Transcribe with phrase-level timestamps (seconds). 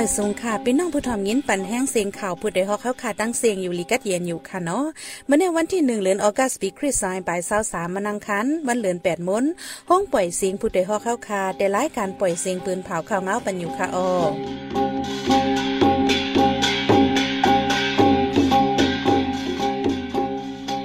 [0.02, 4.84] ่ายสงค่ะพี่น้องผู้ทอมยินปั่นแห้งเสียงข่าวผู้ใดฮอกเข้าขาตั้งเสียงอยู่ลีกัดเย็นอยู่ค่ะเนาะ
[5.26, 9.44] เมื่อในวันที่หนึ่งเดือนออกัสปีคริสต์ศักราชบ่ายเศร้าสามมานังคันวันเลือนแปดมน
[9.90, 14.10] ห้องปล่อยเสียงผู้ใดฮอกเข้าขาแต่รายการปล่อยเสียงปืนเผาข่าวเงาปันอยู่ค่ะออ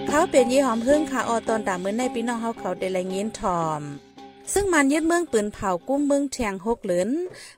[0.08, 3.84] เขาเป็นยี่หอมเพิ่งค่ะออตอนตามเมื่อในพี่น้องเฮาเขาได้แรงยินทอม
[4.54, 7.10] ซึ่งมันยึดเมืองปืนเผากุ้มเมืองแทงหกเหลือน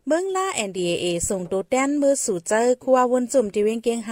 [0.07, 4.11] เมืองล่า NDAA ส่งตัวแดนมือสู่เจอคัววนจุ่มที่เวงเกียงไฮ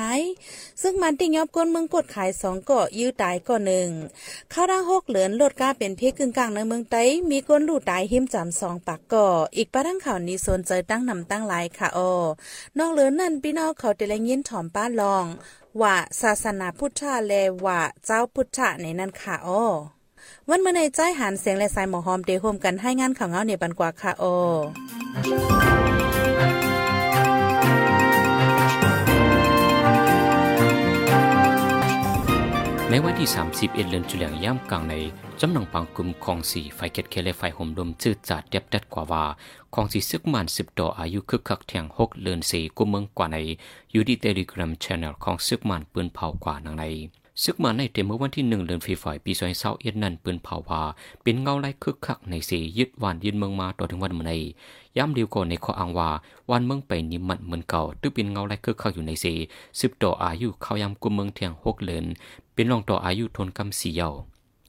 [0.82, 3.90] ซึ่งมันที่ยอบก้นเมืองกดขายสองเกาะยื้อตายก่อหนึ่ง
[4.54, 9.28] ข้าวดังหกเหลือนลดก้าเป็นเพกึ่งกลางในเมืองไต้ มีก้นลู่ตายหิมจำสองปากเก่อ
[9.58, 12.14] อีกประทังข่าวนี้สนใจอตั้งนำตั้งหลายค่ะออ
[12.78, 15.26] นอกเหลือนนั่นพี่น้องเขาแต่ละยินถ่อมป้าลอง
[15.82, 17.34] ว่าศาสนาพุทธะแล
[17.66, 19.66] ว่าเจ้าพุทธะในนั้นค่ะอ้อ
[20.50, 24.24] วันเมื่อในใจหันเสียงและสายหมอหอมเดโฮมกันให้งานข่าวเงาในบันกว่าค่ะโอ
[32.90, 34.96] ในวันที่ 30 เอ็ดเดือนจุลยงย่ำกลางใน
[35.42, 39.24] จำนองปังกลุ่มคองสีไฟเก็ดเคเลไฟห่มลมจืดจัดเด็บดัดกว่าว่า
[39.74, 43.38] คองสีซึกมันสิบต่ออายุคึกคักแทงหกเลือนสีกุมเมืองกว่าใน
[43.94, 46.84] ยูดีเตลิกรัมชแนลของซึกมันปืนเผากว่านังใน
[47.42, 50.82] ซึกมาในเต็มเมื่อวันที่หนึ่งเดือนฟีฝอยปีซอยเศร้าเอ็ดนันปืนเผาวา
[51.24, 54.34] เป็นเงาไล่คึกคักในสียึดวันยืนเมืองมาต่อถึงวันเมื่อใน
[54.98, 56.10] ย้ำเดียวก่อนในข้ออ้างว่า
[56.52, 59.34] วันเมืองไปนิมันเหมือนเก่าตื้อเป็นเงาไล่คึกคักอยู่ในสี
[59.80, 62.06] สิบต่ออายุเขายำกุมเมืองเทียงหกเลน
[62.54, 64.10] เป็นรองต่ออายุทนกำสีเยา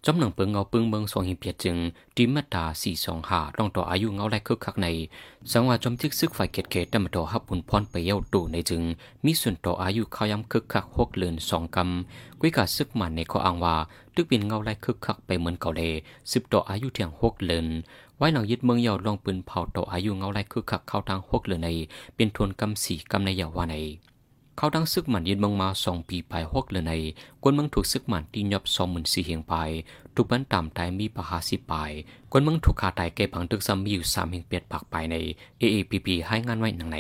[0.07, 1.77] จำหนังเปิงเงาปึงเมืองสองหินเปียจึง
[2.17, 4.87] ดีมาตาสี่สองหาต้องต่ออายุเงาแรกคึกคักใน
[5.51, 8.83] สังว่าจอมทิกซึกฝ่ายเกตเกตดำต่อฮับบุญพรไปเย้าตูในจึง
[9.25, 13.77] มีส่วนต่ออายุเขาย้ำคึกคักหกเลือนสองกำกุ้ยกาซึกมันในข้ออ้างว่า
[14.15, 15.93] ตึกเป็นเงาแรกคึกคักไปเหมือนเก่าเลย
[16.33, 17.67] สิบต่ออายุเทียงหกเลือน
[18.17, 21.69] ไว้หลังยึดเมืองเยาลองปืนเผาต่ออายุเงาแรกคึกคักเข้าทางหกเลือนใน
[22.17, 23.77] เป็นทวนกำสี่กำในเยาว่าใน
[24.57, 26.93] เขาดังซึกหมันยืนมองมาสองปีไปหกเลยใน
[27.43, 29.55] กวนมังถูกซึกหมันที่หยบสองหมื่นสี่เหียงไป
[30.15, 31.75] ทุกบันตามตายมีปะหาสิไป
[32.31, 35.17] กวนมังถูกขาตายแก่ผังตึกซ้ำมีอยู่สามเหียงเปียดปากไปใน
[35.61, 36.99] AAPP ให้งานไว้หนังใน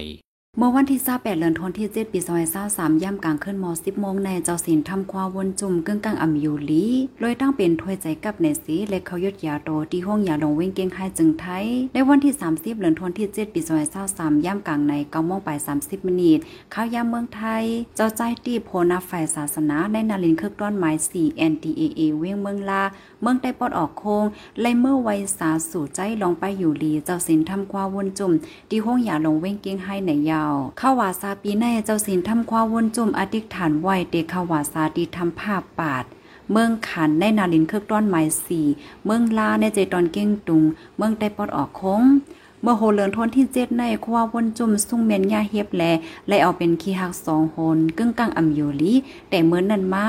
[0.58, 2.20] เมื่อวันที่28เดือนธันวาคมที่7ปี
[2.60, 6.86] 2023ย่ำกลางขึ้นม10โมงในเจ้าสินทำความวนจุ่มกึ่งกลางอำยูลี
[7.22, 13.60] ลอยตั้งเป็นถ้วยใจกับเนสีและเขายดยาโตที่ห้องยาลงเว้งเก้งให้จึงไทยในวันที่ 30เดือนธันวาคมที่7ปี
[14.02, 16.40] 2023ย่ำกลางใน9โมงไป30มินิท
[16.74, 17.64] ข้าวยามเมืองไทย
[17.96, 22.82] เจ้าใจตีโพนาฝ่ายศาสนาในนาลินเคึกต้อนไม้4 NDAA เวียงเมืองลา
[23.24, 24.24] เมืองได้ปอดออกโคง
[24.60, 25.08] ไลเมื่อไว
[25.38, 28.32] สาสู่ใจลองไปอยู่ลีเจ้าสินทำควาวนจุ่ม
[28.68, 36.04] ที่ห้องอยาลงเว้งเก้งให้ในยาวข้าวาซาปีในเจ้าสินทำควาวนจุ่มอธิษฐานไหวเตข้าวาซาดีทำภาพปาด
[36.50, 38.66] เมืองขันในนาลินเครือกต้อนไม้สี่
[39.04, 40.62] เมืองลาในเจตอนเก้งตุง
[40.96, 42.02] เมืองได้ปอดออกโค้ง
[42.62, 45.82] เมื่อโหเลินทนที่เจ็ดในควาวนจุ่มสุ่งเมียนยาเฮียบแล
[46.28, 48.92] และเอาเป็นขี้หักสองโหนกึ่งกลางอำอยู่ลี
[49.30, 50.06] แต่เมื่อนั้นมา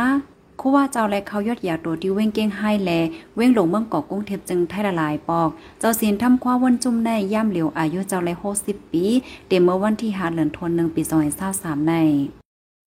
[0.68, 2.92] คู่ว่าเจ้าและเขายอดยาตัวที่เว้งเก้งให้แล
[3.36, 5.50] เว้งหลงเมืองเกาะกุ้งเทพจึงไทยละลายปอก
[5.80, 9.06] เจ้าศีลทำคว้าวันจุ่มในย่ำเหลียวอายุเจ้าและหกสิบปี
[9.48, 11.94] เต็มเมื่อวันที่หาเหลือนทนหนึ่งปีสองพันสามใน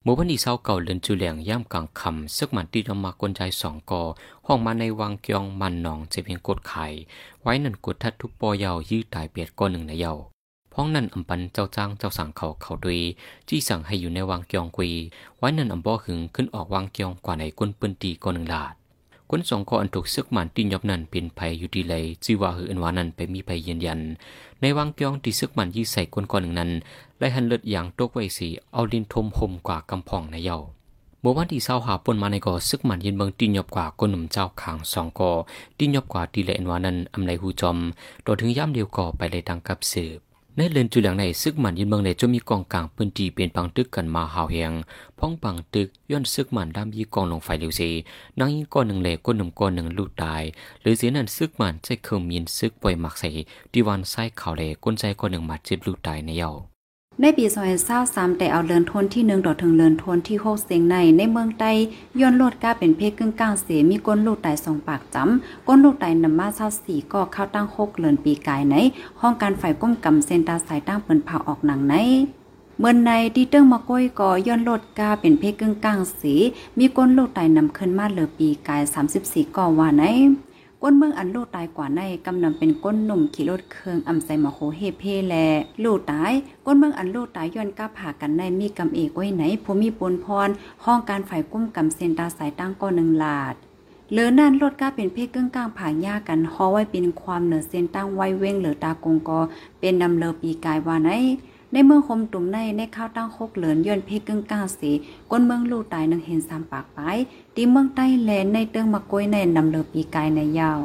[0.05, 4.03] เมื่อวันที่เศร้าเก่าเลือนจูเหลียงย่ำกลางคำซึกมันตีดมากลใจสองกอ
[4.47, 6.87] ห้องมาในวังเกียงมันหนองจะเพียงกดไข่
[7.43, 10.15] ไว้นั่นกดทัดทุบปอยายื้อตายเปียดก้อนหนึ่งในเยา
[10.81, 13.01] พ้องนั่นอำปันเจ้าจ้างเจ้าสั่งเขาเขาดุย
[13.49, 14.93] จี้สั่งให้อยู่ในวังเกียงกุย
[15.39, 18.75] ไว้นั่นอำบ่อหึงขึ้นออกวังเกียงกว่าในก้นปืนตีก้อนหนึ่งลาด
[19.31, 24.01] ก้นสองกออันถูกซึกมันตีนยบนั่นเป็นภัยอยู่ดีเลยจีว่าหืออันวานั้นไปมีภัยยืนยัน
[24.61, 26.71] ในวังเกียงที่ซึกมันยี่ใส่ก้นก้อนหนึ่งนั้น
[27.19, 30.59] ไล่หันเลือดอย่างตกไว้สีเอาดินทมหมกว่ากำพองในเยา
[31.21, 35.31] เมื่อวันที่เศร้าหาปนมาในก่อซึกมันยินเบิงตีนยบกว่าก้นหนุ่มเจ้าขางสองก่อ
[35.79, 37.79] ตีนยบกว่าตีเลนวานั้นอำไลหูจอม
[38.25, 40.28] ตัวถึงย่ำเดียวก่อไปเลยดังกับสืบ
[40.61, 44.73] ในเลือนจุหลังในซึกมันยินเมืองในจะมีกองกลางพื้นที่เป็นปังตึกกันมาหาวเฮียง
[45.19, 47.91] พ้องปังตึกย้อนซึกมันดามยีกองลงไฟเร็วสี
[48.39, 50.43] นางยิงก้อนหนึ่งเหล็กก้อนหนึ่งก้อนหนึ่งลูกตาย
[50.81, 53.29] หรือเสียนั้นซึกมันใจเคืองมีนซึกปล่อยหมักใส่
[53.73, 56.53] ดีวันไส้ข่าวเหล็กก้นใจก้อนหนึ่งมัดจิบลูกตายในเย้า
[57.23, 57.45] ในปี
[57.91, 61.73] 2023แต่เอาเลินทนที่1ต่อถึงเลินทนที่6เสียงในในเมืองใต้
[62.21, 66.47] ย้อนโลดก้าเป็นเพศกึ่งกลางเสียมีก้นลูกไต2ปากจำก้นลูกไตนำมา
[66.81, 68.77] 24ก็เข้าตั้ง6เลินปีกายใน
[69.21, 71.95] ห้องการฝ่ายก้มกำเซนตาสายตั้งเปินเผาออกหนังใน
[72.79, 76.35] เมื่อในที่เติ้งมาก้อยก่อย้อนโลดกาเป็นเพศกึ่งกลางสี
[76.79, 78.83] มีก้นลูกไตนำขึ้นมาเหลือปีกาย
[79.19, 80.05] 34ก่อว่าใน
[80.83, 85.35] ก้นเมืองอันลูกตายกว่าในกำนำเป็นก้นหนุ่มขี่รถเครื่องอำไซมาโคเฮเพแล
[85.85, 86.33] ลูกตาย
[86.67, 90.49] ก้นเมืองอันลูกตายย้อนก้าผ่ากันในมีกำเอกไว้ไหนผู้มีปนพร
[90.85, 93.55] ห้องการฝ่ายกุ้มกำเซนตาสายตั้งก้อนหนึ่งหลาด
[94.11, 99.41] เหลือนั่นรถก้าเป็นเพศกึ่งกลางผ่ายากันฮอไว้เป็นความเหนือเส้นตั้งไว้เว้งเหลือตากงกอ
[99.81, 101.11] เป็นนำเลอปีกายว่าไหน
[101.73, 104.91] ในเมืองคมตุ่มในในข้าวตั้งคกเหลือนย้อนเพกึ่งกาสี
[105.31, 106.99] ก้นเมืองลู่ตายหนึงเห็นสามปากไป
[107.57, 110.81] ตีเมืองใต้แลนในเติงมะกวยในนำเลือปีกายในยาว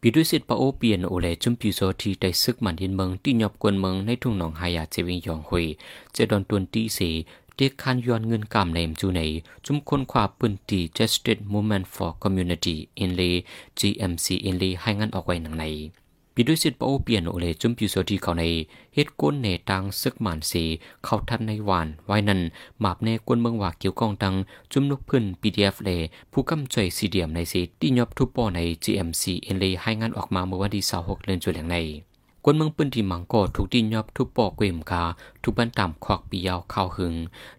[0.00, 5.66] ปีด้วยสิทธิ์ปะโอเปลียนโอเลจุมปิโซทีได้ซึกมันยินเมืองที่หยอบกวนเมืองในทุ่งหนองหายาเจวิงยองหุย
[6.12, 7.10] เจดอนตวนตีสี
[7.56, 9.20] เด็กคันย้อนเงินกำในมจูใน
[9.66, 13.22] จุมคนควาปืนตี Justice Movement for Community อินเล
[13.78, 15.64] GMC อินเลให้งันออกไว้หนังใน
[16.34, 18.44] ปีด้วยสิทธิ์ปะโอเปียนโอเลจุมปิโซทีเขาใน
[18.94, 20.64] เฮ็ดก้นเนตังซึกมานสี
[21.04, 22.40] เขาทันในวานไว้นั้น
[22.84, 24.34] มาบในก้นเมืองว่าเกี่ยวกองตัง
[24.72, 25.90] จุมนกพื้นพีดีเอฟเล
[26.32, 31.76] ผู้กำจ่อยสีเดียมในสีที่ยอบทุปปอใน GMC เอ็นเลให้งานออกมาเมื่อวันที่26เดือนจุลายใน
[32.44, 35.02] กวนเมืองปืนที่มังก็ถูกดินยอบทุบปอกเวมกา
[35.42, 37.14] ทุกบันตามควักปียาวข้าวหึง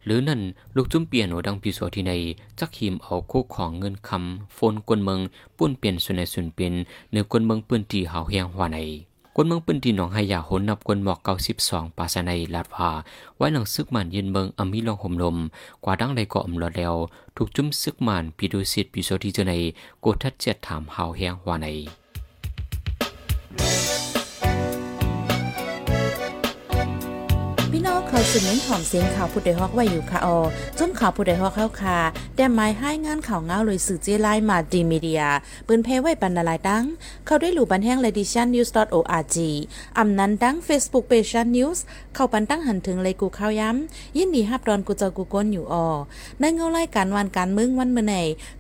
[0.06, 0.42] หรือนั่น
[0.76, 2.14] ลูกจุ้มเปียโนดังปีโสที่ใน
[2.60, 5.20] จักหิมเอาคู่ของเงินคำโฟนกวนเมือง
[5.58, 6.74] ปุ้นเปลี่ยนสุนในสุนเป็น
[7.12, 8.80] เนื้อกวนเมืองปืนที่หาวเฮียงหัวใน
[9.36, 12.90] กวนเมืองปืนที่หนองไฮยาหนนับกวนหมอกเก้าสิบสองปาสในลาดว่า
[13.38, 15.38] ไว้หนังซึกมันยืนเมืองอมีลองห่มลม
[15.84, 16.96] กว่าดังใดก็อมลอดแล้ว
[17.36, 19.54] ถูกจุ้มซึกมันปีดูสิตปีโสที่เจใน
[20.02, 21.68] โกทัดเจ็ดถามหาวเฮียงหัวใน
[28.14, 30.38] คอยสืบเน้นหอมเสียงข่าวผู้ใดฮอกไว้อยู่ค่ะออ
[30.78, 32.00] จุ้มข่าวผู้ใดฮอกเข้าค่ะ
[32.36, 35.24] แต่หมายให้งานข่าวเงาเลยสื่อเจไลมาดีมีเดีย
[35.68, 36.84] ปืนเพไว้ปันนาลายดัง
[37.26, 39.38] เข้าด้วยหลู่บันแห้ง l e d i t i o n news org
[39.98, 41.80] อำนั้นดัง Facebook page ชัน news
[42.16, 45.88] เข้าปันตั้งหันถึงเลยกูข้าวย้ำ ยินดีฮับดอนกูเจอกูก้นอยู่ออ
[46.40, 48.16] ในเงาไล่การวันการมึงวันเมื่อไหน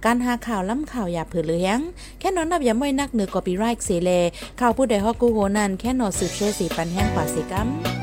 [0.06, 1.80] การหาข่าวล้ำข่าวอย่าเผือเลี้ยง
[2.20, 4.12] แค่นอนนับอย่าไม่นักเหนือกอปีไรค์เสเล
[4.60, 8.01] ข่าวผู้ใดฮอกกูโหนันแค่นอสืบเชื่อสีปันแห้งกว่าสิกัม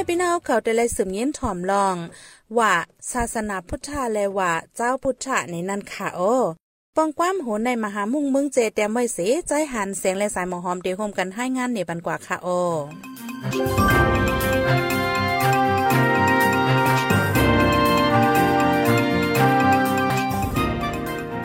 [0.00, 1.96] ในพี่น้องเขาได้เลยสืบเย็นถ่อมลอง
[2.58, 2.72] ว่า
[3.12, 6.34] ศาสนาพุทธาและว่าเจ้าพุทธะในนั้นค่ะโอ้
[6.96, 12.58] ปองความโหในมหามุ่งมึงเจแต่ไม่เสียใจหันเสียงและสายหมอหอมเดียวโฮมกันให้งานในบันกว่าค่ะโอ้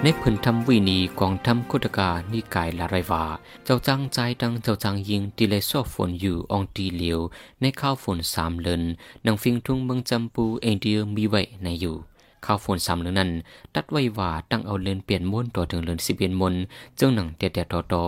[0.08, 3.24] ในพื้นทำวินีกองทำคุตกานิกายละไรวา
[3.66, 7.20] เจ้าจังใจดังเจ้าจังยิงตีเลซอฝนอยู่องตีเหลียว
[7.62, 8.84] ในข้าวฝนสามเลน
[9.26, 11.96] นังฟิงทุ่งเมืองจำปูเองเดียวมีไว้ในอยู่
[12.46, 13.32] ข้าวฝนสามเลนนั้น
[13.74, 16.56] ตัดไว้ว่าตั้งเอาเลนเปลี่ยนม้วนต่อถึงเลนสิบเอ็นมน
[16.96, 18.06] เจ้าหนังเด็ดๆต่อต่อ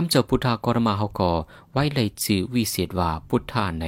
[0.00, 1.30] คำเจ้าพุทธากรมาเฮาก็
[1.72, 3.86] ไว้เลยจื่อวิเศษว่าพุทธาใน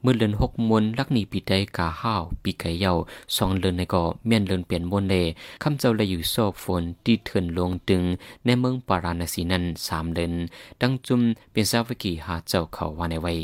[0.00, 2.92] เมื่อเลินหกมนลักนีปีใดกาห้าวปีไก่เยา
[3.36, 5.14] สองเลินในก็เมียนเลินเปลี่ยนมนเล
[5.62, 8.02] คำเจ้าเลยอยู่ซอกฝนที่เถินลงดึง
[8.44, 10.34] ในเมืองปาราณสีนั้นสามเลิน
[10.80, 11.20] ดังจุม
[11.52, 13.34] เป็นสาวกีหาเจ้าเขาว่าในไว้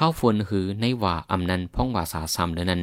[0.00, 2.82] ข้าวฝนหือในว่าอำนันพ่องว่าสาสามเดนั้น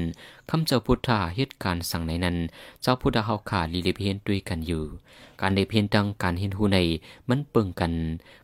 [0.50, 2.38] คำเจ้าพุทธาเหตุการสั่งในนั้น
[2.82, 4.84] เจ้าพุทธเฮาขาลีเลเพียนด้วยกันอยู่
[5.42, 6.78] การในเพียนดังการเห็นหูใน
[7.30, 7.94] มันเปิงกัน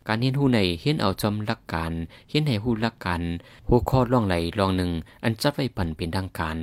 [0.08, 1.92] การเห็นหูในเห็นเอาจำลักการ
[2.30, 3.22] เห็นให้หูลักการ
[3.68, 4.92] หัวข้อล่องไหลลองหนึ่ง
[5.24, 6.58] อันจัดไว้ปันเป็นดังการ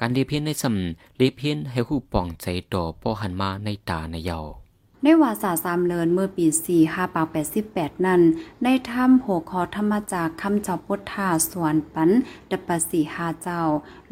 [0.00, 4.40] การเลเพียนในซ้ำเลเพียนให้หูป่องใจต่อป้อหันมาในตาในเยา
[5.04, 7.22] ในวาสาสามเลินเมื่อปี4 5ปา
[7.64, 8.22] 88 นั้น
[8.64, 12.10] ในถ้ำหัวคอธรรมจากคำเจ้าพุทธาสวนปัน
[12.50, 13.62] ดปสีหาเจ้า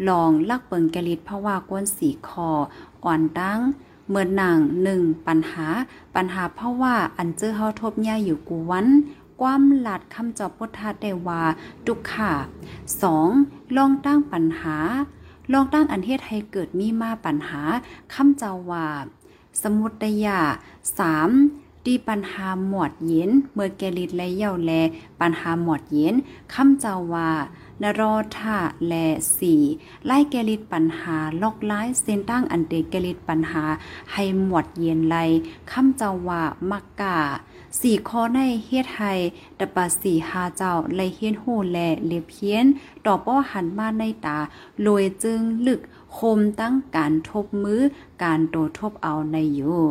[0.09, 2.51] ลองลักเปิงกลิดพระว่ากวนสีคอ
[3.05, 3.60] อ่อนดัง
[4.08, 5.67] เมื่อหนังหนึ่งปัญหา
[6.15, 8.87] ปัญหาเพราะว่าอันเจอเฮาทบย่าอยู่กูวัน
[9.41, 11.43] ความหลัดคำเจ้าพุทธาได้ว่า
[11.87, 12.32] ทุกขา
[13.03, 13.29] สอง
[13.77, 14.77] ลองตั้งปัญหา
[15.53, 17.63] ลองตั้งอันเทศให้เกิดมีมาปัญหา
[18.15, 18.87] คำเจ้าว่า
[19.63, 20.41] สมุตยา
[21.17, 21.86] 3.
[21.86, 24.72] ดีปัญหาหมอดเย็น เมื่อแกลิดและเย่าแล
[25.20, 26.15] ปัญหาหมอดเย็น
[26.55, 27.31] คำเจ้าว่า
[27.82, 28.58] นรอธา
[28.89, 29.06] และ
[29.39, 29.63] สี่
[30.06, 33.65] ไล่แกลิดปัญหาลอกไล่เส้นตั้งอันเดแกลิดปัญหา
[34.13, 35.17] ให้หมอดเย็นไล
[35.72, 37.19] คำเจ้าว่ามักกา
[37.81, 39.13] สี่ข้อในเฮ็ดให้
[39.58, 42.67] ตะปาสี่หาเจ้าไลเฮียนหูแลเลเพียน
[43.05, 44.39] ต่อป้อหันมาในตา
[44.87, 45.81] ลอยจึงลึก
[46.17, 47.82] คมตั้งการทบมือ
[48.23, 49.82] การโตทบเอาในอยู่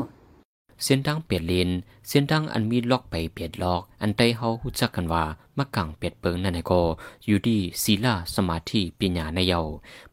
[0.84, 1.70] เส้นทางเปลี่ยนเลน
[2.10, 5.24] เส้นทางอันมีล็อกไปเปลี่ยนล็อก อันใดเฮาฮู้จักกันว่า
[5.58, 6.82] มักกังเปลี่ยนเปิงนั่นก็
[7.26, 9.62] อยู่ดีศีลาสมาธิปัญญาในเยา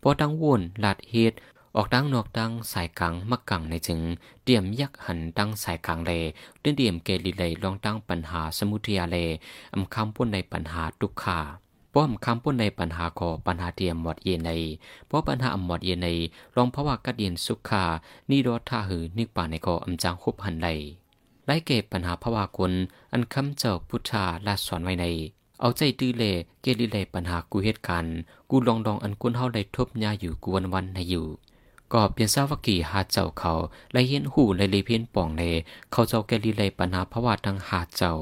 [0.00, 1.32] พอตั้งวนลาดเฮ็ด
[1.76, 4.00] ออกดังนอกดังสายกลางมักกังในจึง
[4.44, 6.12] เตรียมยักหันดังสายกลางเล
[6.60, 9.16] เดินเดียมเกลิเลยลองตั้งปัญหาสมุทยาเล
[9.74, 11.38] อำคำพ้นในปัญหาทุกขา
[11.94, 14.50] ป้อมคำพ้นในปัญหาคอปัญหาเตรียมหมดเยใน
[15.06, 16.08] เพราะปัญหาอมหมดเยใน
[16.56, 17.84] รองพระว่ากัดเย็นสุขา
[18.30, 20.68] นี่รอท่าหือนึกป่าในกออำจางคุบหันไล
[21.46, 22.72] ไล่เก็บปัญหาพระว่าคน
[23.12, 25.06] อันคำเจ้าพุทธาลาสอนไว้ใน
[25.60, 26.24] เอาใจตื้อเล
[26.62, 28.16] เกลิเลปัญหากูเหตุการณ์
[28.50, 31.26] กูลองดองอันกุนเฮาได้ทบยาอยู่กวนวันในอยู่
[31.92, 33.52] ก็เปลี่ยนซาวกีหาเจ้าเขา
[33.92, 35.42] และเห็นหูและลีเพียนป่องเล
[35.90, 38.12] เขาเจ้าแกลีเลยปัญหาภาวะดังหาเจ้า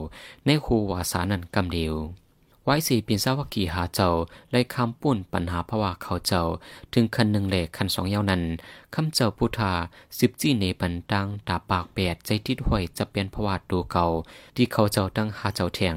[0.45, 1.95] ในคูวาสานันกำเดียว
[2.65, 4.11] ไว้สี่ปีนสาวกีหาเจ้า
[4.51, 6.43] เลยคำปุ่นปัญหาภาวะเขาเจ้า
[6.93, 8.43] ถึงคันหนึ่งเลคันสองเยาวนั้น
[8.95, 9.73] คำเจ้าพุทธา
[10.19, 14.07] สิบจี้เนปันตังตาปากแปดใจทิดห้วยจะเป็นภาวะตัวเก่า
[14.57, 15.97] ที่เขาเจ้าตั้งหาเจ้าแทง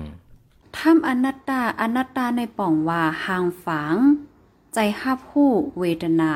[0.77, 3.96] ทำอนัตตาอนัตตาในป่องว่าหางฝัง
[4.74, 6.34] ใจหับหู้เวทนา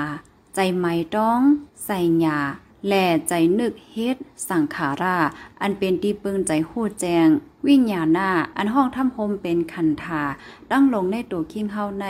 [0.60, 1.40] ใจไม่ต้อง
[1.86, 2.40] ใส่หยา
[2.86, 4.18] แหล่ใจนึกเฮ็ด
[4.50, 5.18] สังขารา
[5.62, 7.28] อันเป็นตีปึงใจหู้แจง
[7.68, 10.24] วิ่งหยาหน้า อันห้องทำโฮมเป็นคันธา
[10.72, 12.06] ตั้งลงในตัวคิงเฮาใน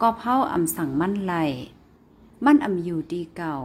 [0.00, 1.34] ก็เผาอำสั่งมั่นไหล
[2.44, 3.56] มั่นอำอยู่ดีเก่า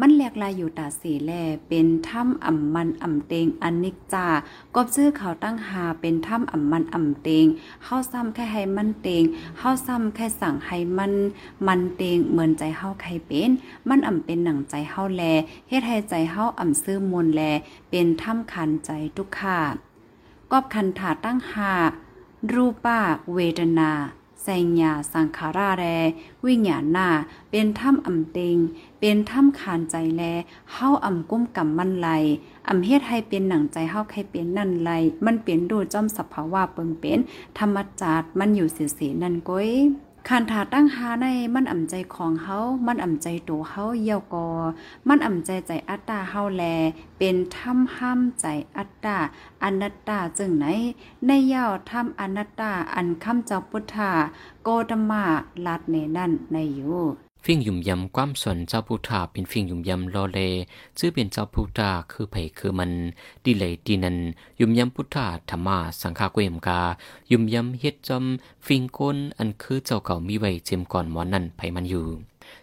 [0.00, 1.32] มันแหลกลายอยู่ตาสีแล
[1.68, 4.28] เป็นถ้ำอ่ำมันอ่ำเตงอันนิกจา
[4.74, 7.46] กบชื่อเขาตั้งหาเป็นถ้ำอ่ำมันอ่ำเตง
[7.84, 9.22] เฮาซ้ำแค่ให้มันเตง
[9.58, 11.12] เฮาซ้ำแค่สั่งให้มัน
[11.66, 13.50] มันเตงเหมือนใจเฮาใครเป็น
[13.88, 15.22] มันอ่ำเป็นหนังใจเฮาแล
[15.68, 17.42] เฮ็ดให้ใจเฮาอ่ำซื้อมวลแล
[17.90, 19.58] เป็นถ้ำขันใจทุกข่า
[20.50, 21.72] กอบคันถาตั้งหา
[22.52, 23.00] รูปา
[23.34, 23.90] เวทนา
[24.42, 25.84] แสงยาสังขาราแร
[26.46, 27.08] วิญญาณหน้า
[27.50, 28.56] เป็นถ้ำอ่ำเตง
[29.00, 30.22] เป็นถ้ำคานใจแล
[30.72, 32.08] เฮาอ่ำกุ้มกำมันไหล
[32.68, 34.90] อ่ำเฮ็ดให้เป็นหนังใจเฮาใครเป็นนั่นไหล
[35.24, 37.18] มันเป็นดูจอมสภาวะเปิงเป็น
[37.58, 39.70] ธรรมจาตมันอยู่เสียๆนั่นก้อย
[40.28, 44.48] คันถาตั้งหาในมันอ่ำใจของเฮา มันอ่ำใจตัวเฮาเยี่ยวกอ
[45.08, 46.64] มันอ่ำใจใจอัตตาเฮาแล
[47.18, 48.46] เป็นถ้ำห้ามใจ
[48.76, 49.16] อัตตา
[49.62, 50.66] อนัตตาจึงไหน
[51.26, 54.12] ในเยาวถ้ำอนัตตาอันคำเจ้าพุทธา
[54.62, 55.22] โกตมา
[55.66, 60.38] ลาดเนนั่นในอยู่ ฟิ่งยุ่มยำความสนเจ้าพุทธาเป็นฟิ่งยุ่มยำโลเล
[60.98, 62.90] ชื่อเป็นเจ้าพุทธาคือไผคือมัน
[63.44, 64.16] ดีเลยดีนัน
[64.60, 66.80] ยุ่มยำพุทธาธรรมะสังฆาเกวมกา
[67.30, 68.24] ยุ่มยำเฮ็ดจอม
[68.66, 72.06] ฟิ่งก้นอันคือเจ้าเก่ามีไว้เจมก่อนหมอนั่นไผมันอยู่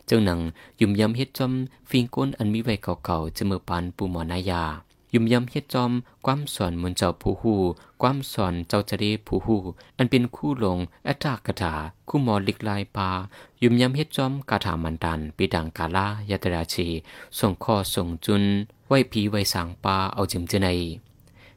[0.05, 0.39] เจ้าหนัง
[0.79, 1.53] ยุ่มยำเฮ็ดจอม
[1.89, 4.63] ฟิ่งก้นอันมีไว้เก่าๆจะมือปานปูหมอนายา
[5.17, 5.91] ยุ่มยำเฮ็ดจอม
[6.25, 7.55] ความสอนมุนเจ้าผู้หู
[8.01, 9.57] ความสอนเจ้าจะได้ผู้หู
[9.97, 11.73] อันเป็นคู่ลงอัตากถา
[12.09, 13.09] คู่หมอลิกลายปา
[13.61, 16.87] ยุ่มยำเฮ็ดจอมกาถามันตันปีดังกาลายตราชี
[17.39, 18.43] ส่งข้อส่งจุน
[18.87, 20.67] ไว้ผีไว้สางปาเอาจิมเจใน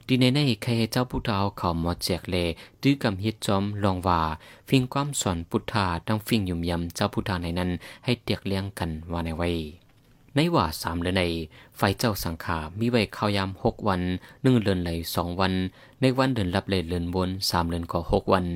[0.07, 2.37] ดีในในใครเจ้าพุทธเอาเขาหมดแจกเล
[2.83, 4.21] ดื้อกำเฮ็ดจอมลองว่า
[4.69, 7.71] ฟิงความสอนพุทธาตั้งฟิงยุ่มยำเจ้าพุทธาในนั้น
[8.05, 9.51] ให้เตียกเลี้ยงกันว่าในไว้
[10.35, 11.25] ในว่าสามเดือนใน
[11.77, 14.01] ไฟเจ้าสังขามีไว้ข้าวยามหกวัน
[14.43, 15.53] หนึ่งเดือนไหลสองวัน
[16.01, 18.47] ในวันเดือนรับเลยเดือนบนสามเดือนก็หกวัน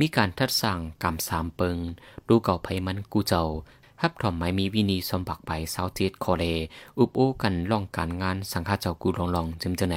[0.00, 1.76] มีการทัดสั่งกรรมสามเปิง
[2.28, 3.44] ดูเก่าไพมันกูเจ้า
[4.02, 6.44] ฮับถอมไม้มีวินีสมบักไปเสาเจ็ดคอเล
[6.98, 9.96] อุบโอกันล่องการงานสังฆาเจ้ากูลองลองจึงจะไหน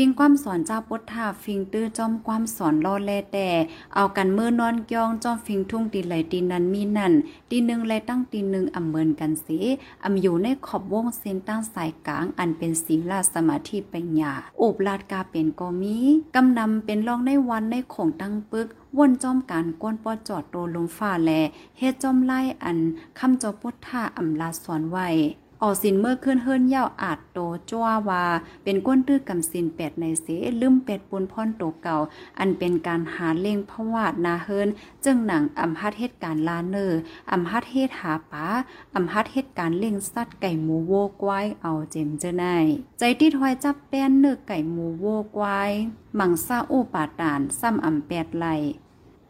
[0.00, 3.48] ฟิงความสอนเจ้าปดท่าฟิงตื้อจอมความสอนรอแลแต่
[3.94, 7.12] เอากันมือนอนยองจอมฟิงทุ่งตีไหลตีนั้นมีนั่น
[7.50, 9.58] ตีหนึ่งไหลตั้งตีหนึ่งอำเมินกันสี
[10.04, 15.98] อำอยู่ในขอบวงเส้นตั้งสายกลางอันเป็นศีลาสมาธิปัญญาอุบลาดกาเป็นกมี
[16.36, 18.66] กำนำเป็นรองในวันในของตั้งปึก
[18.98, 21.30] วนจอมการก้นปอจอดโตลงฟ้าแล
[21.78, 22.78] เฮ็ดจอมไล่อัน
[23.18, 25.08] คำจอปดท่าอำลาสอนไว้
[25.62, 27.38] ออสินเมื่อขึ้นเฮิรนเย่าอาจโต
[27.70, 28.24] จ้ววา
[28.64, 30.26] เป็นก้นตื้อกำสินแปดในเส
[30.60, 31.96] ลืมเป็ดปุนพ่อนโตเก่า
[32.38, 34.68] อันเป็นการหาเล่งพวาดนาเฮิรน
[35.04, 36.98] จึงหนังอำฮัดเหตุการลาเนอร์
[37.32, 38.46] อำฮัดเฮ็ดหาป้า
[38.94, 42.44] อำฮัดเหตุการเล่งสัตว์ไก่หมูโวกวายเอาเจมเจไน
[42.98, 45.72] ใจติดหอยจับแป้นเนื้อไก่หมูโวกวาย
[46.18, 48.46] มังซาอูปาตานซ้ำอำแปดไหล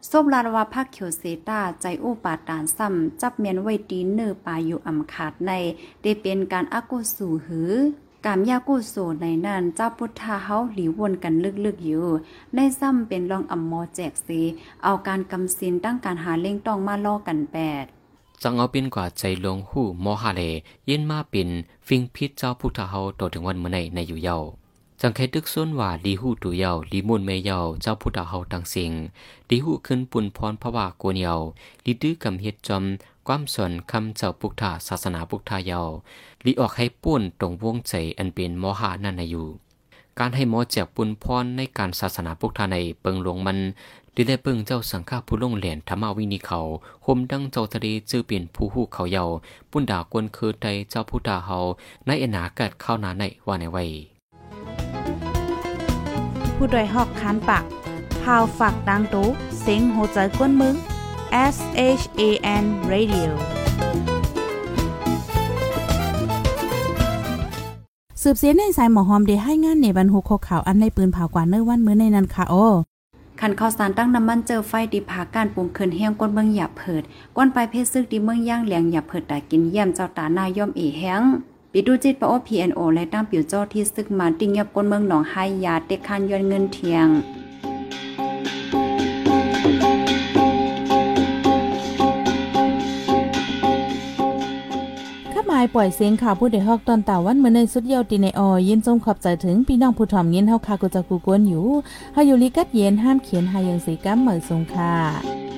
[0.09, 5.51] ซบลาดว่าพักเขียวเซตาใจอุปาตานซ้ำจับเมียนไว้ตีนเนื้อปาอยู่อำขาดใน
[6.01, 7.73] ได้เป็นการอากุสู่หือ
[8.25, 11.33] กามยากุโสในนั้นเจ้าพุทธาเฮาหลีวนกัน
[11.65, 12.05] ลึกๆอยู่
[12.55, 14.41] ในซ้ำเป็นรองอำมอแจกสี
[14.83, 17.85] เอาการกำสินตั้งการหาเล่งต้องมาล่อกันแปด
[18.43, 20.41] จังเอาเป็นกว่าใจลงหู้มอฮาเล
[20.89, 21.49] ยินมาเป็น
[21.87, 24.37] ฟิงพิษเจ้าพุทธาเฮาโตถึงวันเมื่อในในอยู่เยา
[25.01, 28.91] จังแค่ตึกส้นว่าลีหูตูเยาลีมุนเมเยาเจ้าพุทธเฮาตังสิง
[29.49, 31.35] ลีหูขึ้นปุ่นพรพระว่ากวนเยา
[31.85, 32.83] ลีดื้อกำเฮ็ดจอม
[33.27, 35.81] ความสนคำเจ้าพุทธาศาสนาพุทธาเยา
[36.45, 39.47] ลีออกให้ป่นตรงวงใจอันเป็นมหานั่นนอยู่
[40.19, 43.57] การให้หมอแจกปุ่นพรในการศาสนาพุทธาในเปิงหลวงมัน
[44.15, 46.59] ดีได้เปิงเจ้าสังฆาผู้ลงเหรียญธรรมวินีเขา
[47.05, 49.25] คมดังเจ้าทะเลจื้อเปลี่ยนผู้หู้เขาเยา
[49.71, 51.57] ปุ้นด่ากวนคือใจเจ้าพุทธาเฮา
[52.05, 54.18] ในอนาเกิดเข้านาในว่าในไว้
[56.61, 57.63] ผู้ดยหอกคันปาก
[58.23, 59.27] พาวฝากดังตู้
[59.61, 60.75] เซ็งโหใจกวนมึง
[61.55, 61.57] S
[61.99, 62.21] H A
[62.63, 63.29] N Radio
[68.21, 72.65] สืบเสียในสายหมอหอมเดให้งานในบรรหุกข่าวอันในปืนเผากว่าเนื้อวันมื้อในนั้นค่ะโอ้
[73.39, 77.03] คันข้าวสารตั้งน้ำมันเจอไฟดิพาการปรุงเคินแห้งก้นเมืองหยาเผิด
[77.37, 81.21] ก้นไปเพศซึกดิเมืองย่างเหลียงหยาเผิดแตากินเยี่ยมเจ้าตานายย่อมเอแห้ง
[81.73, 85.35] ปิดูจิตปอ PNO และตั้งปิวเจ้าที่ซึกมาติงยับก้นเมืองหนองไฮ
[85.65, 87.07] ยาเต็กคันยอนเงินเทียง
[95.33, 101.65] ข้ามายปล่อยเสียงข่าวผู้ใดฮอกตอนตาวันเมื่อในสุดเยาวตีในออยินทรงขอบใจถึงพี่น้องผู้ถ่อมเงินเฮาคากุจักกูกวนอยู่
[102.13, 105.48] เฮาอยู่ลิกัดเย็นห้ามเขียนหายังสีกัมเหมือสงค่ะ